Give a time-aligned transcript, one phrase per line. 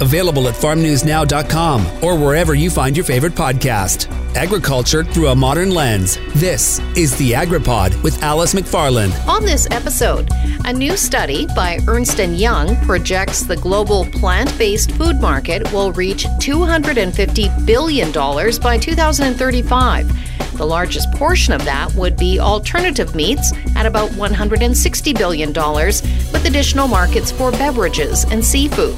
[0.00, 4.12] Available at farmnewsnow.com or wherever you find your favorite podcast.
[4.36, 6.18] Agriculture through a modern lens.
[6.34, 9.26] This is the AgriPod with Alice McFarland.
[9.26, 10.28] On this episode,
[10.66, 16.26] a new study by Ernst & Young projects the global plant-based food market will reach
[16.26, 20.56] $250 billion by 2035.
[20.58, 26.88] The largest portion of that would be alternative meats at about $160 billion, with additional
[26.88, 28.96] markets for beverages and seafood.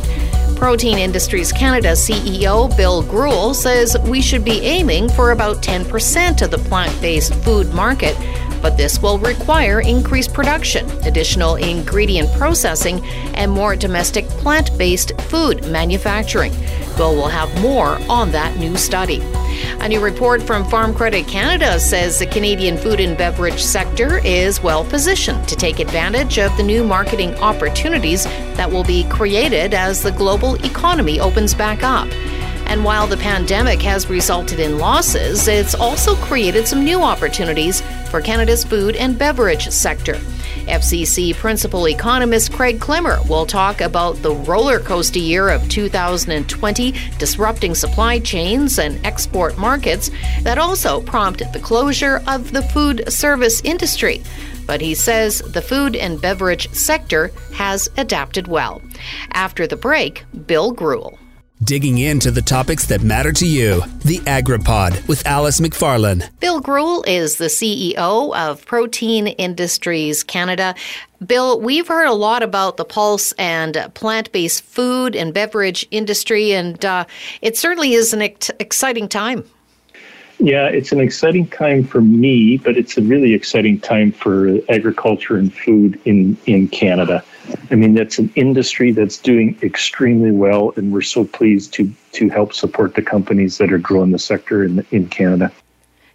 [0.59, 6.50] Protein Industries Canada CEO Bill Greuel says we should be aiming for about 10% of
[6.50, 8.17] the plant based food market,
[8.61, 15.67] but this will require increased production, additional ingredient processing, and more domestic plant based food
[15.71, 16.53] manufacturing.
[16.98, 19.21] Will have more on that new study.
[19.81, 24.61] A new report from Farm Credit Canada says the Canadian food and beverage sector is
[24.62, 28.25] well positioned to take advantage of the new marketing opportunities
[28.56, 32.09] that will be created as the global economy opens back up.
[32.69, 38.20] And while the pandemic has resulted in losses, it's also created some new opportunities for
[38.20, 40.15] Canada's food and beverage sector.
[40.69, 47.75] FCC principal economist Craig Klemmer will talk about the roller coaster year of 2020, disrupting
[47.75, 50.11] supply chains and export markets
[50.42, 54.23] that also prompted the closure of the food service industry.
[54.67, 58.83] But he says the food and beverage sector has adapted well.
[59.33, 61.19] After the break, Bill Greuel.
[61.64, 63.83] Digging into the topics that matter to you.
[64.05, 66.31] The AgriPod with Alice McFarland.
[66.39, 70.77] Bill Greuel is the CEO of Protein Industries Canada.
[71.27, 76.53] Bill, we've heard a lot about the pulse and plant based food and beverage industry,
[76.53, 77.06] and uh,
[77.42, 79.42] it certainly is an ex- exciting time.
[80.41, 85.36] Yeah, it's an exciting time for me, but it's a really exciting time for agriculture
[85.36, 87.25] and food in, in Canada.
[87.70, 92.28] I mean, that's an industry that's doing extremely well, and we're so pleased to to
[92.28, 95.50] help support the companies that are growing the sector in in Canada.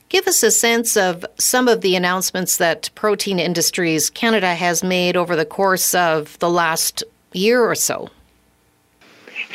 [0.09, 5.17] Give us a sense of some of the announcements that Protein Industries Canada has made
[5.17, 7.03] over the course of the last
[7.33, 8.09] year or so.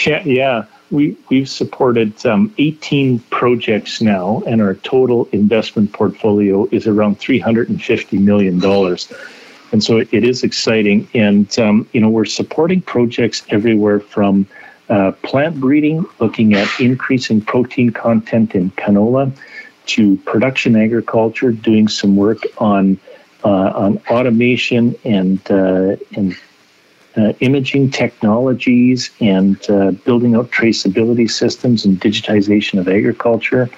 [0.05, 0.65] Yeah, yeah.
[0.91, 8.21] We, we've supported um, 18 projects now, and our total investment portfolio is around $350
[8.21, 8.63] million.
[9.71, 11.09] And so it is exciting.
[11.13, 14.47] And, um, you know, we're supporting projects everywhere from
[14.89, 19.31] uh, plant breeding, looking at increasing protein content in canola,
[19.87, 22.99] to production agriculture, doing some work on
[23.45, 26.37] uh, on automation and uh, and
[27.19, 33.69] uh, imaging technologies and uh, building out traceability systems and digitization of agriculture.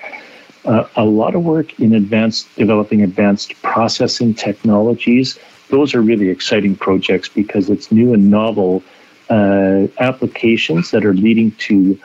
[0.64, 5.38] Uh, a lot of work in advanced developing advanced processing technologies
[5.70, 8.82] those are really exciting projects because it's new and novel
[9.30, 11.98] uh, applications that are leading to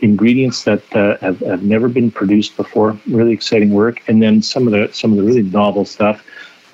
[0.00, 2.98] ingredients that uh, have, have never been produced before.
[3.06, 6.24] Really exciting work, and then some of the some of the really novel stuff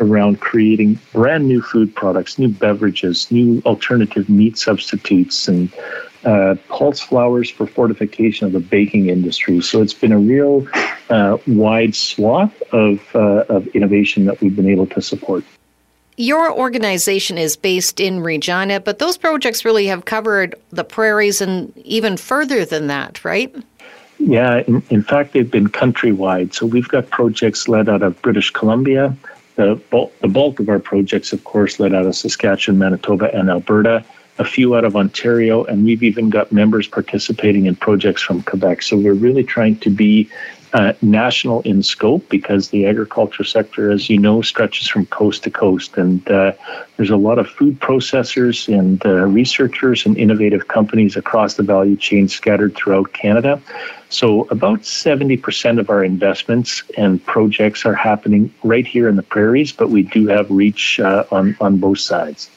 [0.01, 5.73] around creating brand new food products, new beverages, new alternative meat substitutes, and
[6.25, 9.61] uh, pulse flours for fortification of the baking industry.
[9.61, 10.67] So it's been a real
[11.09, 15.45] uh, wide swath of, uh, of innovation that we've been able to support.
[16.19, 21.77] Your organization is based in Regina, but those projects really have covered the prairies and
[21.79, 23.55] even further than that, right?
[24.19, 26.55] Yeah, in, in fact, they've been countrywide.
[26.55, 29.15] So we've got projects led out of British Columbia.
[29.57, 33.51] The bulk, the bulk of our projects, of course, led out of Saskatchewan, Manitoba, and
[33.51, 34.05] Alberta.
[34.39, 38.83] A few out of Ontario, and we've even got members participating in projects from Quebec.
[38.83, 40.29] So we're really trying to be
[40.77, 45.51] uh, national in scope because the agriculture sector, as you know, stretches from coast to
[45.51, 45.97] coast.
[45.97, 46.53] And uh,
[46.97, 51.97] there's a lot of food processors and uh, researchers and innovative companies across the value
[51.97, 53.59] chain scattered throughout Canada.
[54.11, 59.73] So, about 70% of our investments and projects are happening right here in the prairies,
[59.73, 62.51] but we do have reach uh, on, on both sides.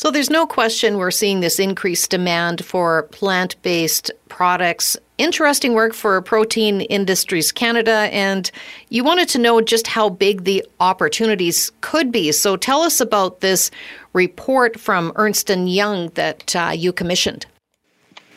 [0.00, 4.96] So there's no question we're seeing this increased demand for plant based products.
[5.18, 8.50] Interesting work for Protein Industries Canada, and
[8.88, 12.32] you wanted to know just how big the opportunities could be.
[12.32, 13.70] So tell us about this
[14.14, 17.44] report from Ernst & Young that uh, you commissioned.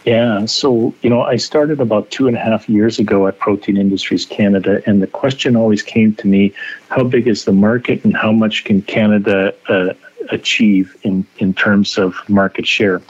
[0.04, 3.78] Yeah, so you know, I started about two and a half years ago at Protein
[3.78, 6.52] Industries Canada, and the question always came to me:
[6.90, 9.94] How big is the market, and how much can Canada uh,
[10.32, 13.02] achieve in, in terms of market share?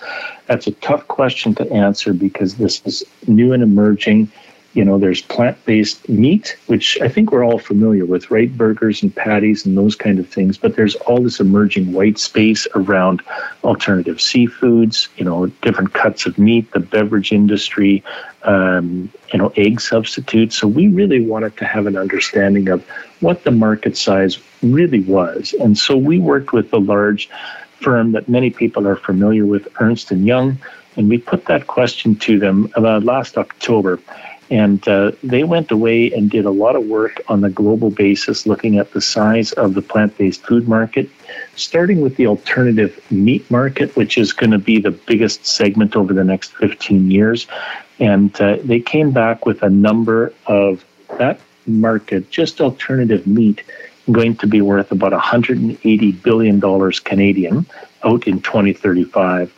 [0.47, 4.31] That's a tough question to answer because this is new and emerging.
[4.73, 8.55] You know, there's plant based meat, which I think we're all familiar with, right?
[8.55, 10.57] Burgers and patties and those kind of things.
[10.57, 13.21] But there's all this emerging white space around
[13.63, 18.03] alternative seafoods, you know, different cuts of meat, the beverage industry,
[18.43, 20.57] um, you know, egg substitutes.
[20.57, 22.83] So we really wanted to have an understanding of
[23.19, 25.53] what the market size really was.
[25.59, 27.29] And so we worked with a large
[27.79, 30.57] firm that many people are familiar with, Ernst & Young,
[30.95, 33.99] and we put that question to them about last October.
[34.53, 38.45] And uh, they went away and did a lot of work on the global basis,
[38.45, 41.09] looking at the size of the plant based food market,
[41.55, 46.13] starting with the alternative meat market, which is going to be the biggest segment over
[46.13, 47.47] the next 15 years.
[47.99, 50.85] And uh, they came back with a number of
[51.17, 53.63] that market, just alternative meat,
[54.11, 57.65] going to be worth about 180 billion dollars Canadian
[58.03, 59.51] out in 2035.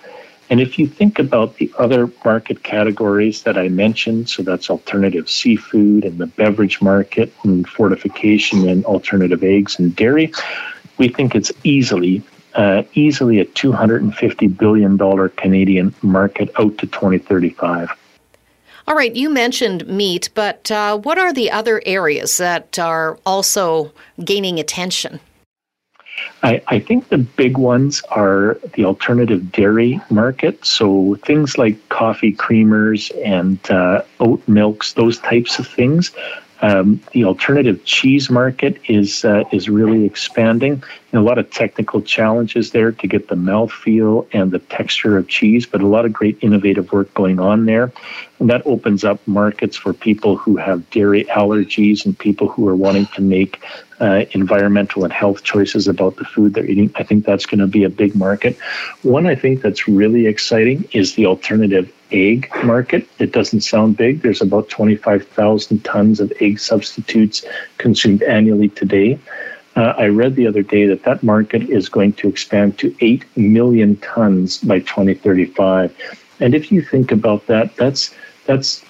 [0.49, 5.29] And if you think about the other market categories that I mentioned, so that's alternative
[5.29, 10.31] seafood and the beverage market and fortification and alternative eggs and dairy,
[10.97, 12.23] we think it's easily
[12.55, 17.91] uh, easily a 250 billion dollar Canadian market out to 2035.
[18.87, 23.91] All right, you mentioned meat, but uh, what are the other areas that are also
[24.23, 25.19] gaining attention?
[26.43, 30.65] I, I, think the big ones are the alternative dairy market.
[30.65, 36.11] So things like coffee creamers and uh, oat milks, those types of things.
[36.61, 40.83] Um, the alternative cheese market is uh, is really expanding.
[41.11, 45.27] And a lot of technical challenges there to get the mouthfeel and the texture of
[45.27, 47.91] cheese, but a lot of great innovative work going on there.
[48.39, 52.75] And that opens up markets for people who have dairy allergies and people who are
[52.75, 53.61] wanting to make
[54.01, 56.91] uh, environmental and health choices about the food they're eating.
[56.95, 58.57] I think that's going to be a big market.
[59.03, 63.07] One I think that's really exciting is the alternative egg market.
[63.19, 64.21] It doesn't sound big.
[64.21, 67.45] There's about 25,000 tons of egg substitutes
[67.77, 69.19] consumed annually today.
[69.75, 73.25] Uh, I read the other day that that market is going to expand to 8
[73.37, 75.93] million tons by 2035.
[76.39, 78.13] And if you think about that, that's
[78.45, 78.85] that's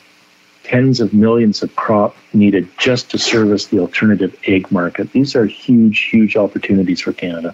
[0.65, 5.11] tens of millions of crop needed just to service the alternative egg market.
[5.11, 7.53] These are huge, huge opportunities for Canada.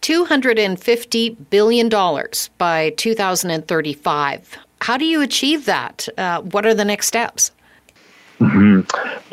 [0.00, 1.88] $250 billion
[2.58, 4.58] by 2035.
[4.80, 6.08] How do you achieve that?
[6.18, 7.52] Uh, what are the next steps?
[8.40, 8.80] Mm-hmm.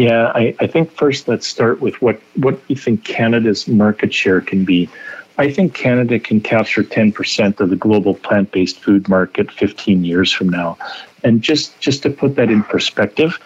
[0.02, 4.42] Yeah, I, I think first let's start with what, what you think Canada's market share
[4.42, 4.90] can be.
[5.38, 10.32] I think Canada can capture 10% of the global plant based food market 15 years
[10.32, 10.78] from now.
[11.24, 13.40] And just, just to put that in perspective,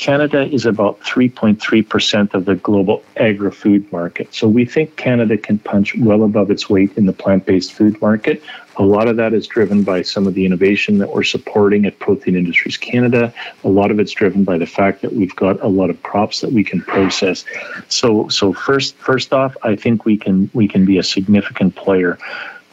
[0.00, 4.34] Canada is about 3.3% of the global agri food market.
[4.34, 8.00] So we think Canada can punch well above its weight in the plant based food
[8.00, 8.42] market.
[8.78, 11.98] A lot of that is driven by some of the innovation that we're supporting at
[11.98, 13.30] Protein Industries Canada.
[13.62, 16.40] A lot of it's driven by the fact that we've got a lot of crops
[16.40, 17.44] that we can process.
[17.88, 22.18] So so first first off, I think we can we can be a significant player.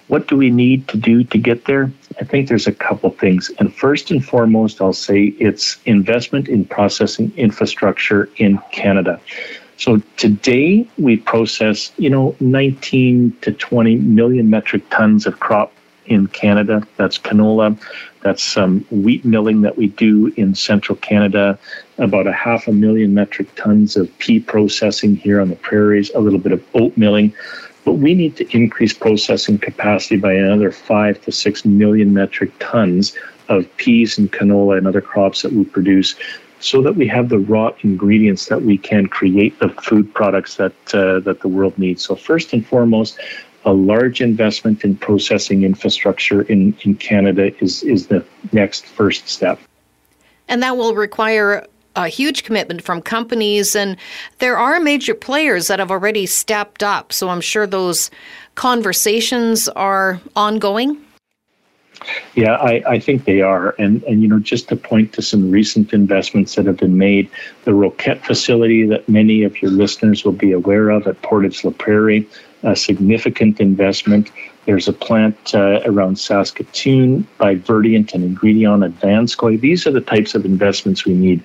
[0.07, 1.91] What do we need to do to get there?
[2.19, 3.51] I think there's a couple things.
[3.59, 9.19] And first and foremost, I'll say it's investment in processing infrastructure in Canada.
[9.77, 15.71] So today we process, you know, 19 to 20 million metric tons of crop
[16.07, 16.87] in Canada.
[16.95, 17.79] That's canola.
[18.21, 21.59] That's some wheat milling that we do in central Canada.
[21.99, 26.09] About a half a million metric tons of pea processing here on the prairies.
[26.15, 27.33] A little bit of oat milling.
[27.87, 33.15] But we need to increase processing capacity by another five to six million metric tons
[33.47, 36.13] of peas and canola and other crops that we produce
[36.59, 40.73] so that we have the raw ingredients that we can create the food products that
[40.93, 42.03] uh, that the world needs.
[42.03, 43.19] So first and foremost,
[43.63, 49.61] a large investment in processing infrastructure in, in Canada is is the next first step.
[50.49, 51.65] And that will require
[51.97, 53.97] a huge commitment from companies, and
[54.37, 57.11] there are major players that have already stepped up.
[57.11, 58.09] So I'm sure those
[58.55, 61.01] conversations are ongoing.
[62.35, 63.75] Yeah, I, I think they are.
[63.79, 67.27] And, and, you know, just to point to some recent investments that have been made,
[67.65, 71.71] the Roquette facility that many of your listeners will be aware of at Portage La
[71.71, 72.29] Prairie,
[72.61, 74.31] a significant investment.
[74.65, 79.59] There's a plant uh, around Saskatoon by Verdient and Ingredion at Vanscoy.
[79.59, 81.43] These are the types of investments we need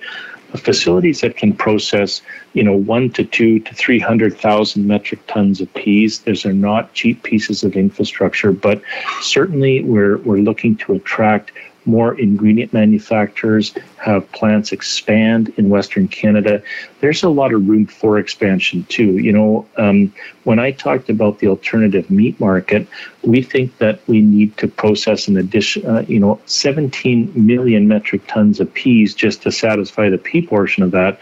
[0.57, 2.21] facilities that can process,
[2.53, 6.19] you know, one to two to 300,000 metric tons of peas.
[6.19, 8.81] Those are not cheap pieces of infrastructure, but
[9.21, 11.51] certainly we're, we're looking to attract
[11.85, 16.61] more ingredient manufacturers, have plants expand in Western Canada,
[16.99, 19.17] there's a lot of room for expansion too.
[19.17, 20.13] You know, um,
[20.43, 22.87] when I talked about the alternative meat market,
[23.23, 28.21] we think that we need to process an addition, uh, you know, 17 million metric
[28.27, 31.19] tons of peas just to satisfy the pea portion of that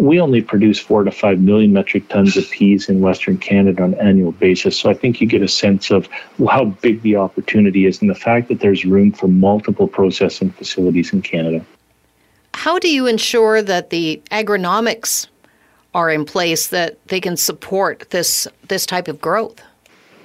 [0.00, 3.92] we only produce four to five million metric tons of peas in Western Canada on
[3.94, 4.78] an annual basis.
[4.78, 6.08] So I think you get a sense of
[6.48, 11.12] how big the opportunity is and the fact that there's room for multiple processing facilities
[11.12, 11.64] in Canada.
[12.54, 15.26] How do you ensure that the agronomics
[15.92, 19.60] are in place that they can support this this type of growth?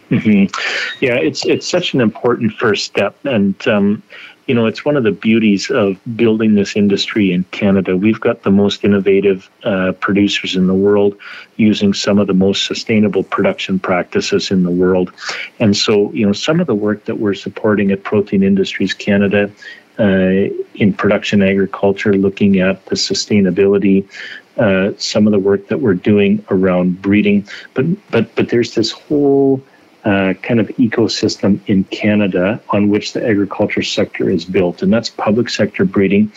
[0.10, 1.04] Mm-hmm.
[1.04, 4.04] Yeah, it's it's such an important first step, and um,
[4.48, 7.98] you know, it's one of the beauties of building this industry in Canada.
[7.98, 11.18] We've got the most innovative uh, producers in the world
[11.58, 15.12] using some of the most sustainable production practices in the world.
[15.60, 19.52] And so, you know, some of the work that we're supporting at Protein Industries Canada
[19.98, 24.08] uh, in production agriculture, looking at the sustainability,
[24.58, 28.92] uh, some of the work that we're doing around breeding, but but but there's this
[28.92, 29.62] whole
[30.06, 35.50] kind of ecosystem in Canada on which the agriculture sector is built, and that's public
[35.50, 36.32] sector breeding.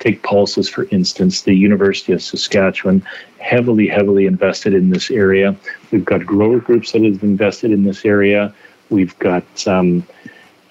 [0.00, 3.06] Take Pulses, for instance, the University of Saskatchewan,
[3.38, 5.54] heavily, heavily invested in this area.
[5.92, 8.52] We've got grower groups that have invested in this area.
[8.90, 10.04] We've got um,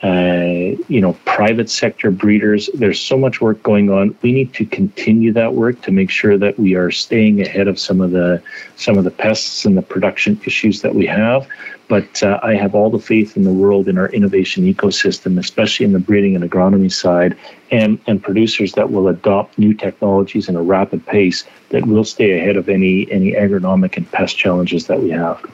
[0.04, 2.70] uh, you know, private sector breeders.
[2.74, 4.18] There's so much work going on.
[4.24, 7.80] We need to continue that work to make sure that we are staying ahead of
[7.80, 8.42] some of the
[8.78, 11.48] some of the pests and the production issues that we have.
[11.88, 15.86] But uh, I have all the faith in the world in our innovation ecosystem, especially
[15.86, 17.38] in the breeding and agronomy side,
[17.70, 22.40] and and producers that will adopt new technologies in a rapid pace that will stay
[22.40, 25.46] ahead of any any agronomic and pest challenges that we have.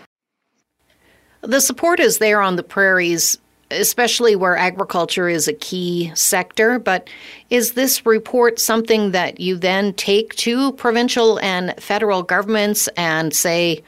[1.42, 3.40] The support is there on the prairies
[3.72, 6.80] especially where agriculture is a key sector.
[6.80, 7.10] But
[7.50, 13.84] is this report something that you then take to provincial and federal governments and say,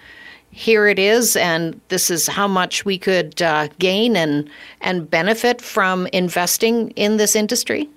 [0.51, 4.49] here it is, and this is how much we could uh, gain and
[4.81, 7.87] and benefit from investing in this industry?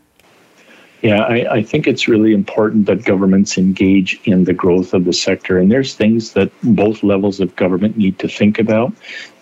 [1.03, 5.13] Yeah, I, I, think it's really important that governments engage in the growth of the
[5.13, 5.59] sector.
[5.59, 8.93] And there's things that both levels of government need to think about.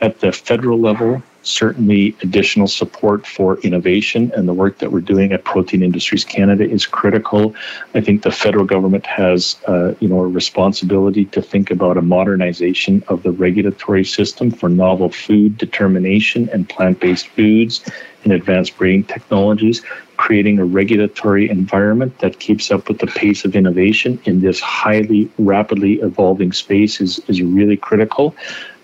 [0.01, 5.33] At the federal level, certainly additional support for innovation and the work that we're doing
[5.33, 7.55] at Protein Industries Canada is critical.
[7.95, 12.03] I think the federal government has, uh, you know, a responsibility to think about a
[12.03, 17.83] modernization of the regulatory system for novel food determination and plant-based foods
[18.25, 19.83] and advanced breeding technologies.
[20.19, 25.31] Creating a regulatory environment that keeps up with the pace of innovation in this highly
[25.39, 28.37] rapidly evolving space is, is really critical.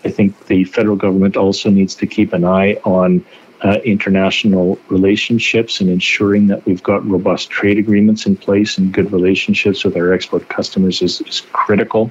[0.05, 3.25] I think the federal government also needs to keep an eye on
[3.63, 9.11] uh, international relationships and ensuring that we've got robust trade agreements in place and good
[9.13, 12.11] relationships with our export customers is, is critical.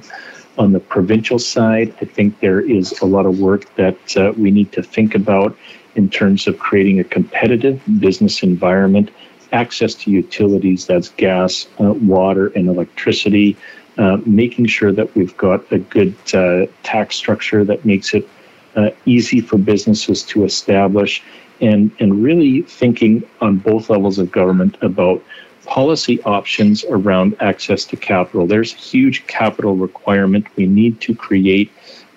[0.58, 4.50] On the provincial side, I think there is a lot of work that uh, we
[4.50, 5.56] need to think about
[5.94, 9.10] in terms of creating a competitive business environment,
[9.52, 13.56] access to utilities that's gas, uh, water, and electricity,
[13.98, 18.28] uh, making sure that we've got a good uh, tax structure that makes it
[18.76, 21.22] uh, easy for businesses to establish,
[21.60, 25.22] and, and really thinking on both levels of government about
[25.64, 28.46] policy options around access to capital.
[28.46, 30.46] There's a huge capital requirement.
[30.56, 31.72] We need to create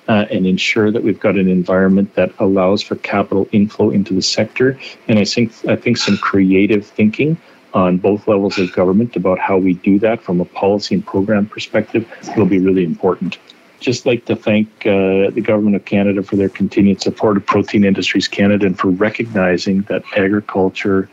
[0.08, 4.22] uh, and ensure that we've got an environment that allows for capital inflow into the
[4.22, 4.78] sector.
[5.08, 7.38] And I think I think some creative thinking
[7.74, 11.46] on both levels of government about how we do that from a policy and program
[11.46, 13.38] perspective will be really important.
[13.80, 17.86] Just like to thank uh, the Government of Canada for their continued support of Protein
[17.86, 21.10] Industries Canada and for recognizing that agriculture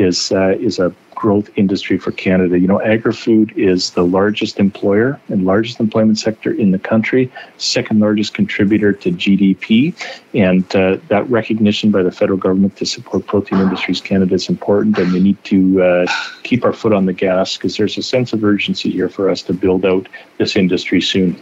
[0.00, 2.58] is uh, is a growth industry for Canada.
[2.58, 8.00] You know, agri-food is the largest employer and largest employment sector in the country, second
[8.00, 9.94] largest contributor to GDP,
[10.34, 14.96] and uh, that recognition by the federal government to support Protein Industries Canada is important,
[14.96, 16.06] and we need to uh,
[16.42, 19.42] keep our foot on the gas because there's a sense of urgency here for us
[19.42, 21.38] to build out this industry soon.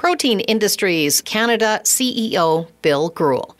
[0.00, 3.54] Protein Industries Canada CEO Bill Greuel.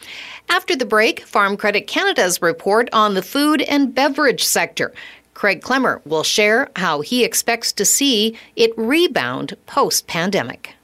[0.53, 4.93] After the break, Farm Credit Canada's report on the food and beverage sector.
[5.33, 10.75] Craig Klemmer will share how he expects to see it rebound post pandemic.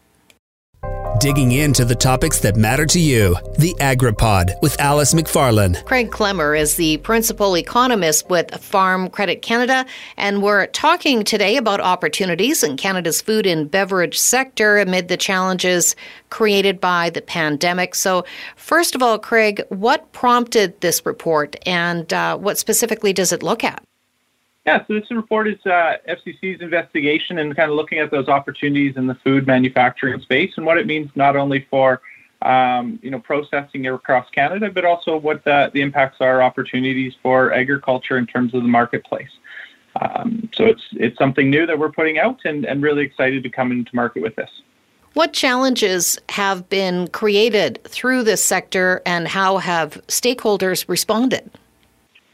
[1.18, 3.36] Digging into the topics that matter to you.
[3.58, 5.84] The AgriPod with Alice McFarland.
[5.84, 11.80] Craig Klemmer is the principal economist with Farm Credit Canada, and we're talking today about
[11.80, 15.96] opportunities in Canada's food and beverage sector amid the challenges
[16.28, 17.94] created by the pandemic.
[17.94, 18.24] So,
[18.56, 23.64] first of all, Craig, what prompted this report and uh, what specifically does it look
[23.64, 23.85] at?
[24.66, 28.96] Yeah, so this report is uh, FCC's investigation and kind of looking at those opportunities
[28.96, 32.02] in the food manufacturing space and what it means not only for
[32.42, 37.52] um, you know processing across Canada, but also what the, the impacts are opportunities for
[37.52, 39.30] agriculture in terms of the marketplace.
[40.00, 43.48] Um, so it's it's something new that we're putting out and, and really excited to
[43.48, 44.50] come into market with this.
[45.14, 51.50] What challenges have been created through this sector and how have stakeholders responded?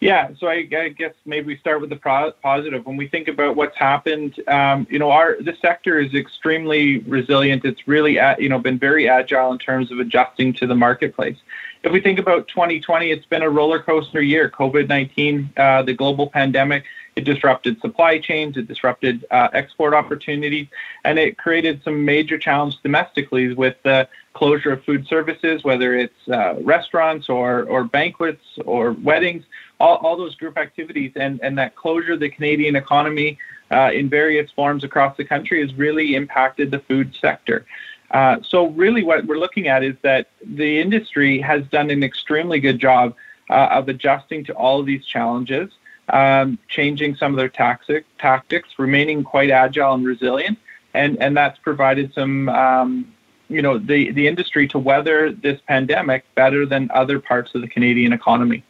[0.03, 2.85] Yeah, so I, I, guess maybe we start with the pro- positive.
[2.85, 7.65] When we think about what's happened, um, you know, our the sector is extremely resilient.
[7.65, 11.37] It's really, you know, been very agile in terms of adjusting to the marketplace.
[11.85, 14.51] If we think about 2020, it's been a roller coaster year.
[14.51, 16.83] COVID 19, uh, the global pandemic,
[17.17, 20.67] it disrupted supply chains, it disrupted uh, export opportunities,
[21.05, 26.29] and it created some major challenges domestically with the closure of food services, whether it's
[26.29, 29.45] uh, restaurants or, or banquets or weddings
[29.83, 33.37] all, all those group activities and, and that closure of the Canadian economy
[33.71, 37.67] uh, in various forms across the country has really impacted the food sector.
[38.13, 42.61] Uh, so really what we're looking at is that the industry has done an extremely
[42.61, 43.15] good job
[43.51, 45.71] uh, of adjusting to all of these challenges,
[46.09, 50.59] um, changing some of their tactic, tactics, remaining quite agile and resilient,
[50.95, 53.13] and, and that's provided some um,
[53.49, 57.69] you know the, the industry to weather this pandemic better than other parts of the
[57.69, 58.65] Canadian economy.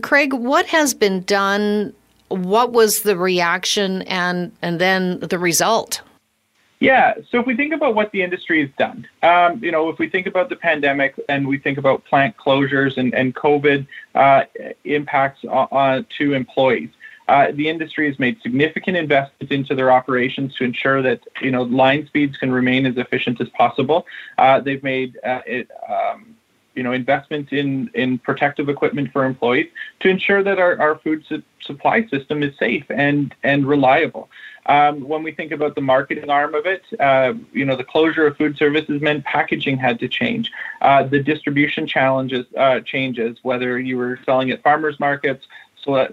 [0.00, 1.92] Craig, what has been done?
[2.28, 6.00] What was the reaction and, and then the result?
[6.82, 10.00] Yeah, so if we think about what the industry has done, um, you know, if
[10.00, 13.86] we think about the pandemic and we think about plant closures and, and COVID
[14.16, 14.44] uh,
[14.84, 16.90] impacts on, on, to employees,
[17.28, 21.62] uh, the industry has made significant investments into their operations to ensure that you know
[21.62, 24.04] line speeds can remain as efficient as possible.
[24.36, 26.36] Uh, they've made uh, it, um,
[26.74, 31.24] you know, investments in, in protective equipment for employees to ensure that our, our food
[31.28, 34.28] su- supply system is safe and, and reliable.
[34.66, 38.26] Um, when we think about the marketing arm of it, uh, you know, the closure
[38.26, 40.50] of food services meant packaging had to change.
[40.80, 45.44] Uh, the distribution challenges uh, changes, whether you were selling at farmers markets,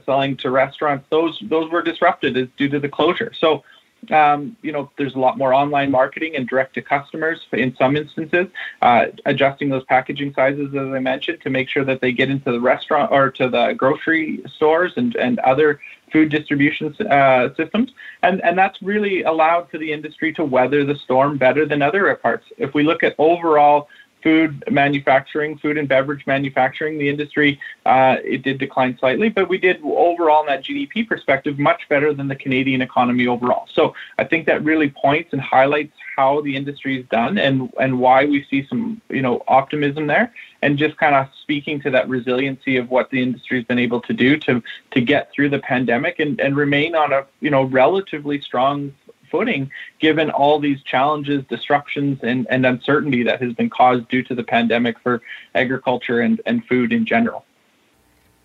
[0.05, 3.31] selling to restaurants, those those were disrupted due to the closure.
[3.37, 3.63] So
[4.11, 7.95] um, you know, there's a lot more online marketing and direct to customers in some
[7.95, 8.47] instances,
[8.81, 12.51] uh, adjusting those packaging sizes, as I mentioned, to make sure that they get into
[12.51, 15.79] the restaurant or to the grocery stores and, and other
[16.11, 17.91] food distribution uh, systems.
[18.23, 22.13] And, and that's really allowed for the industry to weather the storm better than other
[22.15, 22.45] parts.
[22.57, 23.89] If we look at overall
[24.21, 29.57] food manufacturing, food and beverage manufacturing, the industry, uh, it did decline slightly, but we
[29.57, 33.67] did overall in that GDP perspective much better than the Canadian economy overall.
[33.73, 37.99] So I think that really points and highlights how the industry is done and and
[37.99, 42.09] why we see some you know optimism there, and just kind of speaking to that
[42.09, 45.59] resiliency of what the industry has been able to do to to get through the
[45.59, 48.93] pandemic and and remain on a you know relatively strong
[49.29, 54.35] footing given all these challenges, disruptions, and, and uncertainty that has been caused due to
[54.35, 55.21] the pandemic for
[55.55, 57.45] agriculture and, and food in general.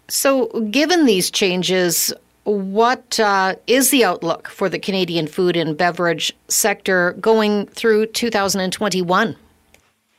[0.08, 2.12] So, given these changes,
[2.44, 9.36] what uh, is the outlook for the Canadian food and beverage sector going through 2021?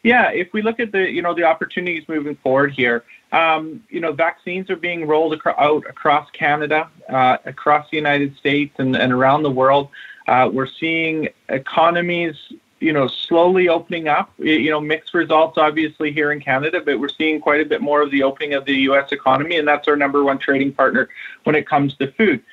[0.04, 4.00] Yeah, if we look at the you know the opportunities moving forward here, um, you
[4.00, 8.96] know vaccines are being rolled acro- out across Canada, uh, across the United States, and,
[8.96, 9.90] and around the world.
[10.28, 12.36] Uh, we're seeing economies,
[12.80, 14.32] you know, slowly opening up.
[14.38, 18.02] You know, mixed results obviously here in Canada, but we're seeing quite a bit more
[18.02, 19.12] of the opening of the U.S.
[19.12, 21.10] economy, and that's our number one trading partner
[21.44, 22.44] when it comes to food.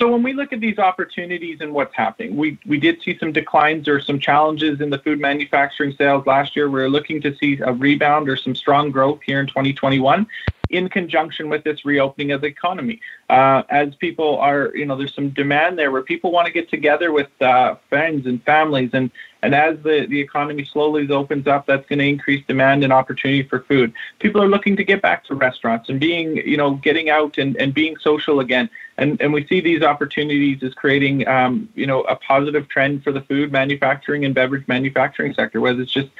[0.00, 3.32] So when we look at these opportunities and what's happening, we, we did see some
[3.32, 6.70] declines or some challenges in the food manufacturing sales last year.
[6.70, 10.26] We're looking to see a rebound or some strong growth here in 2021
[10.70, 13.00] in conjunction with this reopening of the economy.
[13.28, 16.70] Uh, as people are, you know, there's some demand there where people want to get
[16.70, 19.10] together with uh, friends and families, and
[19.42, 23.42] and as the, the economy slowly opens up, that's going to increase demand and opportunity
[23.42, 23.92] for food.
[24.18, 27.56] People are looking to get back to restaurants and being, you know, getting out and,
[27.56, 28.68] and being social again.
[28.98, 33.12] And, and we see these opportunities as creating, um, you know, a positive trend for
[33.12, 36.10] the food manufacturing and beverage manufacturing sector, whether it's just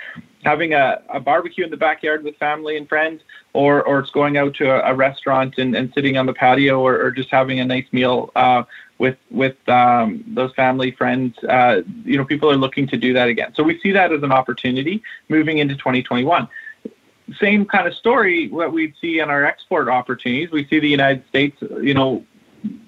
[0.44, 3.20] having a, a barbecue in the backyard with family and friends,
[3.52, 6.80] or, or it's going out to a, a restaurant and, and sitting on the patio,
[6.80, 8.62] or, or just having a nice meal uh,
[9.00, 11.36] with with um, those family friends.
[11.42, 13.52] Uh, you know, people are looking to do that again.
[13.56, 16.46] So we see that as an opportunity moving into 2021.
[17.40, 20.50] Same kind of story what we see in our export opportunities.
[20.50, 22.24] We see the United States, you know,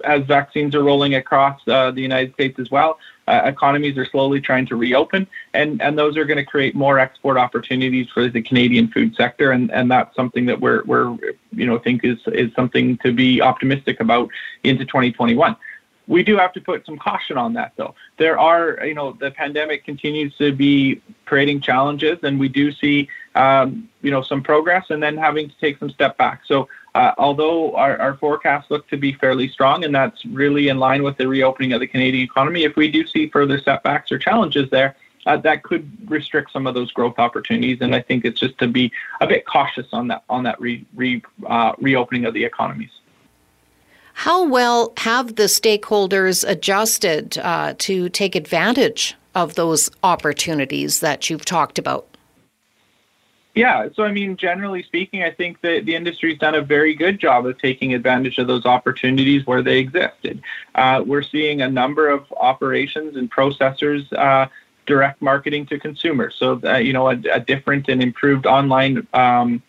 [0.05, 4.40] as vaccines are rolling across uh, the United States as well, uh, economies are slowly
[4.40, 8.42] trying to reopen, and, and those are going to create more export opportunities for the
[8.42, 11.16] Canadian food sector, and, and that's something that we're, we're
[11.53, 14.29] you know think is is something to be optimistic about
[14.64, 15.57] into 2021.
[16.08, 17.94] We do have to put some caution on that, though.
[18.16, 23.08] There are, you know, the pandemic continues to be creating challenges, and we do see,
[23.34, 26.42] um, you know, some progress, and then having to take some step back.
[26.46, 30.78] So uh, although our, our forecasts look to be fairly strong, and that's really in
[30.78, 34.18] line with the reopening of the Canadian economy, if we do see further setbacks or
[34.18, 37.78] challenges there, uh, that could restrict some of those growth opportunities.
[37.80, 40.84] And I think it's just to be a bit cautious on that on that re,
[40.94, 42.90] re, uh, reopening of the economies.
[44.14, 51.44] How well have the stakeholders adjusted uh, to take advantage of those opportunities that you've
[51.44, 52.07] talked about?
[53.55, 57.20] Yeah, so I mean, generally speaking, I think that the industry's done a very good
[57.20, 60.42] job of taking advantage of those opportunities where they existed.
[60.75, 64.48] Uh, we're seeing a number of operations and processors uh,
[64.87, 69.62] direct marketing to consumers, so that, you know a, a different and improved online um,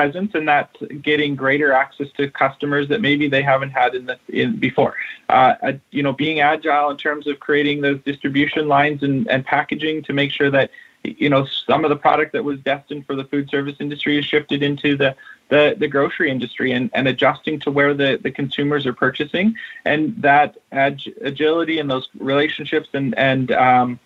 [0.00, 4.18] presence, and that's getting greater access to customers that maybe they haven't had in the
[4.28, 4.94] in before.
[5.28, 10.02] Uh, you know, being agile in terms of creating those distribution lines and, and packaging
[10.02, 10.70] to make sure that
[11.02, 14.24] you know, some of the product that was destined for the food service industry is
[14.24, 15.14] shifted into the
[15.48, 20.14] the, the grocery industry and, and adjusting to where the, the consumers are purchasing and
[20.22, 23.98] that ag- agility and those relationships and and um,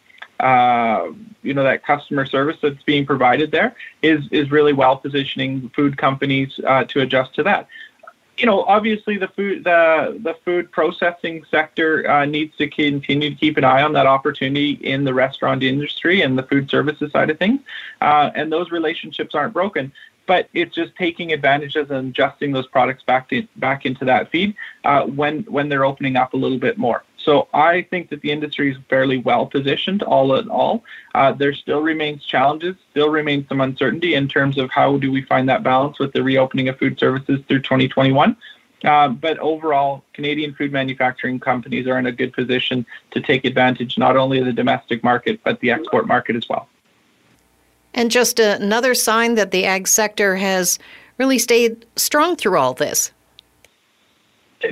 [0.45, 1.11] uh,
[1.43, 5.97] you know that customer service that's being provided there is is really well positioning food
[5.97, 7.69] companies uh, to adjust to that
[8.37, 13.37] you know, obviously the food the the food processing sector uh, needs to continue to
[13.37, 17.31] keep an eye on that opportunity in the restaurant industry and the food services side
[17.31, 17.61] of things,
[18.01, 19.93] uh, and those relationships aren't broken.
[20.27, 24.31] But it's just taking advantage of and adjusting those products back to back into that
[24.31, 27.05] feed uh, when when they're opening up a little bit more.
[27.25, 30.85] So I think that the industry is fairly well positioned all in all.
[31.15, 35.23] Uh, there still remains challenges, still remains some uncertainty in terms of how do we
[35.23, 38.37] find that balance with the reopening of food services through 2021.
[38.85, 43.97] Uh, but overall, Canadian food manufacturing companies are in a good position to take advantage
[43.97, 46.69] not only of the domestic market, but the export market as well.
[47.95, 50.79] And just another sign that the ag sector has
[51.17, 53.13] really stayed strong through all this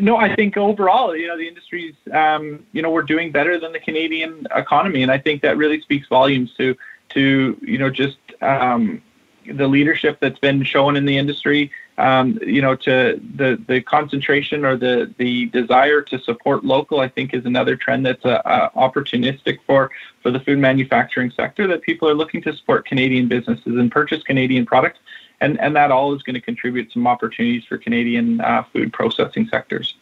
[0.00, 3.72] no, I think overall, you know, the industry's, um, you know, we're doing better than
[3.72, 6.76] the Canadian economy, and I think that really speaks volumes to,
[7.10, 9.02] to you know, just um,
[9.46, 11.70] the leadership that's been shown in the industry.
[11.98, 17.08] Um, you know, to the the concentration or the the desire to support local, I
[17.08, 19.90] think, is another trend that's uh, uh, opportunistic for
[20.22, 21.66] for the food manufacturing sector.
[21.66, 25.00] That people are looking to support Canadian businesses and purchase Canadian products
[25.42, 29.48] and, and that all is going to contribute some opportunities for Canadian uh, food processing
[29.48, 29.94] sectors.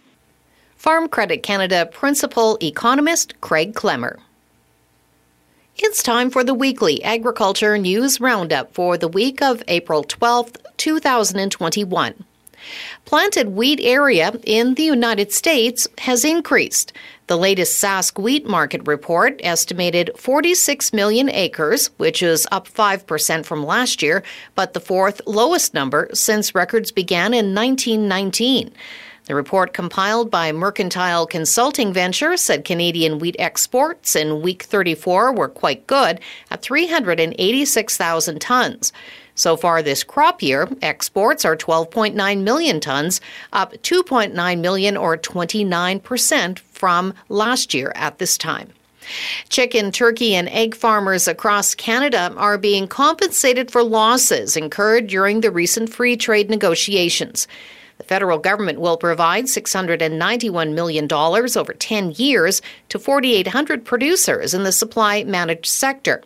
[0.77, 4.19] Farm Credit Canada principal economist Craig Klemmer.
[5.77, 12.25] It's time for the weekly agriculture news roundup for the week of April 12th, 2021.
[13.05, 16.93] Planted wheat area in the United States has increased.
[17.27, 23.65] The latest Sask wheat market report estimated 46 million acres, which is up 5% from
[23.65, 28.73] last year, but the fourth lowest number since records began in 1919.
[29.31, 35.47] The report compiled by Mercantile Consulting Venture said Canadian wheat exports in week 34 were
[35.47, 36.19] quite good
[36.51, 38.93] at 386,000 tons.
[39.37, 43.21] So far this crop year, exports are 12.9 million tons,
[43.53, 48.73] up 2.9 million or 29% from last year at this time.
[49.49, 55.53] Chicken, turkey, and egg farmers across Canada are being compensated for losses incurred during the
[55.53, 57.47] recent free trade negotiations.
[58.11, 65.23] Federal government will provide $691 million over 10 years to 4,800 producers in the supply
[65.23, 66.21] managed sector.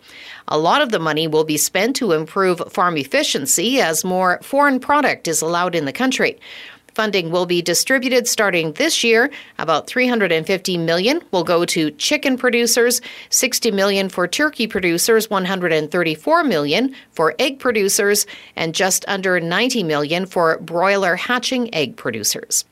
[0.48, 4.80] A lot of the money will be spent to improve farm efficiency as more foreign
[4.80, 6.40] product is allowed in the country.
[6.94, 9.30] Funding will be distributed starting this year.
[9.58, 16.94] About 350 million will go to chicken producers, 60 million for turkey producers, 134 million
[17.10, 22.64] for egg producers, and just under 90 million for broiler hatching egg producers.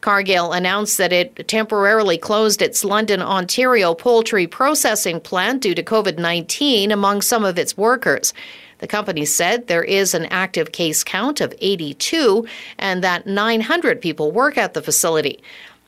[0.00, 6.18] Cargill announced that it temporarily closed its London, Ontario poultry processing plant due to COVID
[6.18, 8.32] 19 among some of its workers.
[8.78, 12.46] The company said there is an active case count of 82
[12.78, 15.42] and that 900 people work at the facility.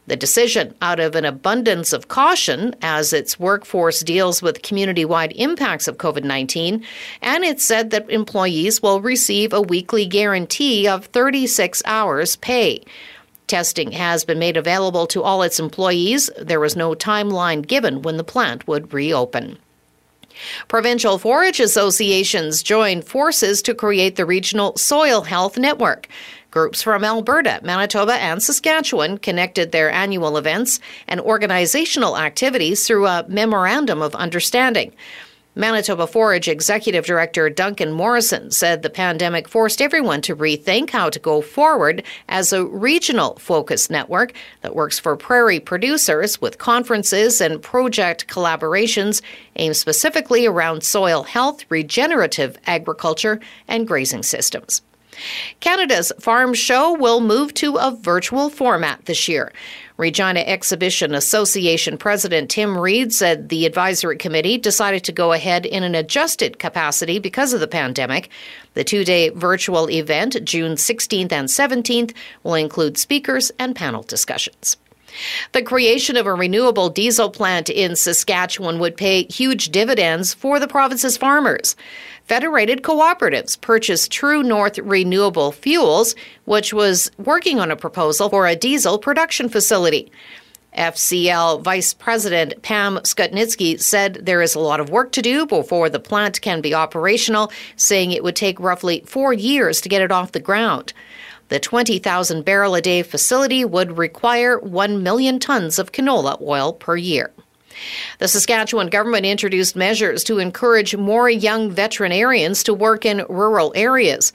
[0.07, 5.33] The decision out of an abundance of caution as its workforce deals with community wide
[5.37, 6.85] impacts of COVID 19,
[7.23, 12.83] and it said that employees will receive a weekly guarantee of 36 hours pay.
[13.47, 16.29] Testing has been made available to all its employees.
[16.37, 19.59] There was no timeline given when the plant would reopen.
[20.69, 26.09] Provincial forage associations joined forces to create the Regional Soil Health Network.
[26.51, 33.25] Groups from Alberta, Manitoba, and Saskatchewan connected their annual events and organizational activities through a
[33.29, 34.93] Memorandum of Understanding.
[35.57, 41.19] Manitoba Forage Executive Director Duncan Morrison said the pandemic forced everyone to rethink how to
[41.19, 44.33] go forward as a regional focused network
[44.63, 49.23] that works for prairie producers with conferences and project collaborations
[49.57, 54.83] aimed specifically around soil health, regenerative agriculture, and grazing systems.
[55.61, 59.53] Canada's Farm Show will move to a virtual format this year.
[59.97, 65.83] Regina Exhibition Association President Tim Reed said the advisory committee decided to go ahead in
[65.83, 68.31] an adjusted capacity because of the pandemic.
[68.75, 74.79] The two day virtual event, June 16th and 17th, will include speakers and panel discussions.
[75.53, 80.69] The creation of a renewable diesel plant in Saskatchewan would pay huge dividends for the
[80.69, 81.77] province's farmers.
[82.25, 88.55] Federated Cooperatives purchased True North Renewable Fuels, which was working on a proposal for a
[88.55, 90.13] diesel production facility.
[90.77, 95.89] FCL Vice President Pam Skutnitsky said there is a lot of work to do before
[95.89, 100.13] the plant can be operational, saying it would take roughly four years to get it
[100.13, 100.93] off the ground.
[101.51, 106.97] The 20,000 barrel a day facility would require 1 million tons of canola oil per
[106.97, 107.33] year.
[108.19, 114.33] The Saskatchewan government introduced measures to encourage more young veterinarians to work in rural areas.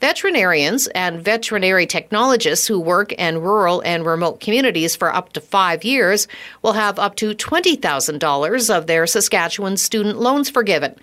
[0.00, 5.84] Veterinarians and veterinary technologists who work in rural and remote communities for up to five
[5.84, 6.26] years
[6.62, 10.96] will have up to $20,000 of their Saskatchewan student loans forgiven.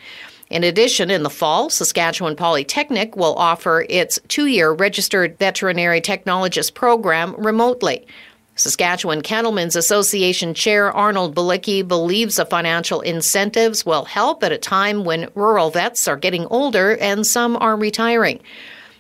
[0.54, 6.76] In addition, in the fall, Saskatchewan Polytechnic will offer its two year registered veterinary technologist
[6.76, 8.06] program remotely.
[8.54, 15.06] Saskatchewan Cattlemen's Association Chair Arnold Balicki believes the financial incentives will help at a time
[15.06, 18.40] when rural vets are getting older and some are retiring.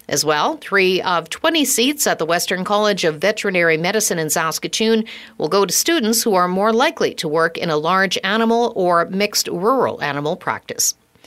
[0.09, 5.05] As well, three of 20 seats at the Western College of Veterinary Medicine in Saskatoon
[5.37, 9.05] will go to students who are more likely to work in a large animal or
[9.05, 10.95] mixed rural animal practice.